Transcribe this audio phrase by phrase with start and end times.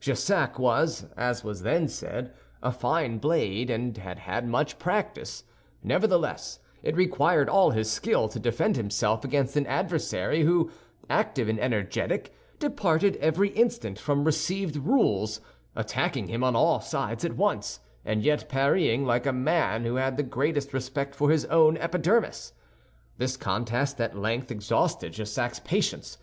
[0.00, 5.44] Jussac was, as was then said, a fine blade, and had had much practice;
[5.84, 10.68] nevertheless it required all his skill to defend himself against an adversary who,
[11.08, 15.40] active and energetic, departed every instant from received rules,
[15.76, 20.16] attacking him on all sides at once, and yet parrying like a man who had
[20.16, 22.52] the greatest respect for his own epidermis.
[23.18, 26.18] This contest at length exhausted Jussac's patience.